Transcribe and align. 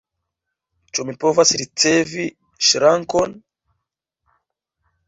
Ĉu 0.97 1.05
mi 1.09 1.15
povas 1.25 1.53
ricevi 1.63 2.27
ŝrankon? 2.71 3.39